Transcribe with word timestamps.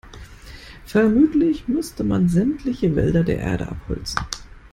Vermutlich 0.87 1.67
müsste 1.67 2.03
man 2.03 2.27
sämtliche 2.27 2.95
Wälder 2.95 3.23
der 3.23 3.37
Erde 3.37 3.67
abholzen. 3.67 4.19